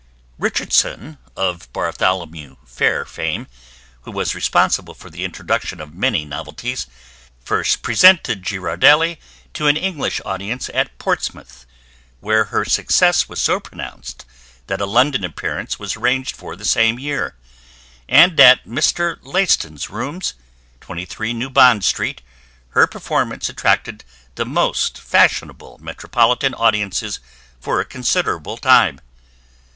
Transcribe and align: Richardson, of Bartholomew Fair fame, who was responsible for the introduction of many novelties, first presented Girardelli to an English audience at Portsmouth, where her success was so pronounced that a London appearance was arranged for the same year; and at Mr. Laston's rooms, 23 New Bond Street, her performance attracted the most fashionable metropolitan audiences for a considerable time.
Richardson, 0.39 1.19
of 1.37 1.71
Bartholomew 1.73 2.55
Fair 2.65 3.05
fame, 3.05 3.45
who 4.01 4.09
was 4.11 4.33
responsible 4.33 4.95
for 4.95 5.11
the 5.11 5.23
introduction 5.23 5.79
of 5.79 5.93
many 5.93 6.25
novelties, 6.25 6.87
first 7.45 7.83
presented 7.83 8.41
Girardelli 8.43 9.19
to 9.53 9.67
an 9.67 9.77
English 9.77 10.19
audience 10.25 10.71
at 10.73 10.97
Portsmouth, 10.97 11.67
where 12.19 12.45
her 12.45 12.65
success 12.65 13.29
was 13.29 13.39
so 13.39 13.59
pronounced 13.59 14.25
that 14.65 14.81
a 14.81 14.87
London 14.87 15.23
appearance 15.23 15.77
was 15.77 15.95
arranged 15.95 16.35
for 16.35 16.55
the 16.55 16.65
same 16.65 16.97
year; 16.97 17.35
and 18.09 18.39
at 18.39 18.65
Mr. 18.65 19.19
Laston's 19.21 19.91
rooms, 19.91 20.33
23 20.79 21.31
New 21.31 21.51
Bond 21.51 21.83
Street, 21.83 22.23
her 22.69 22.87
performance 22.87 23.49
attracted 23.49 24.03
the 24.33 24.47
most 24.47 24.97
fashionable 24.97 25.77
metropolitan 25.79 26.55
audiences 26.55 27.19
for 27.59 27.79
a 27.79 27.85
considerable 27.85 28.57
time. 28.57 28.99